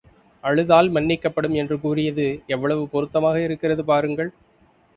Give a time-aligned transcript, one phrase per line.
[0.43, 4.31] அழுதால் மன்னிக்கப்படும் என்று கூறியது எவ்வளவு பொருத்தமாக இருக்கிறது பாருங்கள்!